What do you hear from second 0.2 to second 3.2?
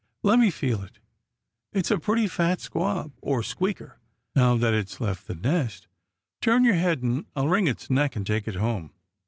Let me feel it. It's a pretty fat squab,